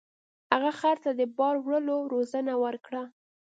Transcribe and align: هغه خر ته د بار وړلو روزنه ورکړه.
هغه 0.53 0.71
خر 0.79 0.95
ته 1.03 1.09
د 1.19 1.21
بار 1.37 1.55
وړلو 1.59 1.97
روزنه 2.13 2.53
ورکړه. 2.63 3.03